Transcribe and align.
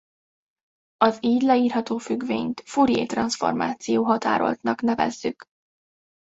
Az 0.97 1.17
így 1.23 1.41
leírható 1.41 1.97
függvényt 1.97 2.61
Fourier-transzformáció 2.65 4.03
határoltnak 4.03 4.81
nevezzük. 4.81 5.45